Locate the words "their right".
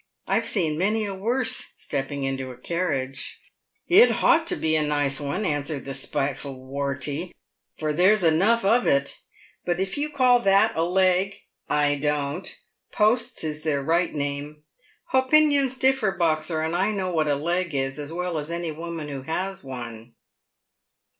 13.61-14.11